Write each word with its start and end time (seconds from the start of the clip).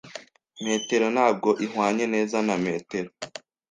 Metero 0.65 1.05
ntabwo 1.15 1.49
ihwanye 1.65 2.05
neza 2.13 2.37
na 2.47 2.55
metero. 2.65 3.09